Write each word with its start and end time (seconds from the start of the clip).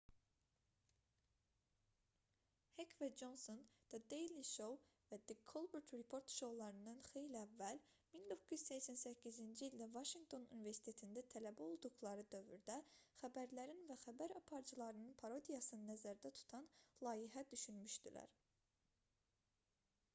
hek 2.77 2.93
və 3.01 3.09
conson 3.21 3.59
the 3.93 3.99
daily 4.13 4.45
show 4.51 4.69
və 5.11 5.19
the 5.31 5.35
colbert 5.51 5.91
report 5.97 6.33
şoularından 6.37 7.03
xeyli 7.09 7.37
əvvəl 7.43 7.83
1988-ci 8.21 9.67
ildə 9.67 9.89
vaşinqton 9.99 10.47
universitetində 10.57 11.25
tələbə 11.35 11.65
olduqları 11.67 12.25
dövrdə 12.37 12.79
xəbərlərin 13.21 13.85
və 13.93 13.99
xəbər 14.07 14.35
aparıcılarının 14.43 15.15
parodiyasını 15.21 15.91
nəzərdə 15.93 16.35
tutan 16.41 16.73
layihə 17.09 17.45
düşünmüşdülər 17.55 18.37